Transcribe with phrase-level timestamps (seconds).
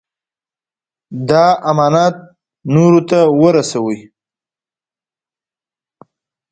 [1.29, 2.15] دا امانت
[2.73, 3.99] نورو ته ورسوئ.